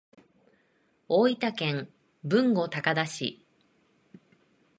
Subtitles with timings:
[1.09, 1.93] 大分県
[2.23, 3.45] 豊後高田市